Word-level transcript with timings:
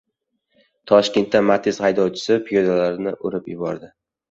Toshkentda 0.91 1.41
"Matiz" 1.51 1.79
haydovchisi 1.87 2.39
piyodalarni 2.49 3.17
urib 3.31 3.55
yubordi 3.57 3.95